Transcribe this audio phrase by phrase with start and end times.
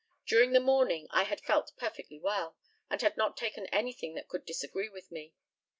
[0.25, 2.57] During the morning I had felt perfectly well,
[2.89, 5.35] and had not taken anything that could disagree with me.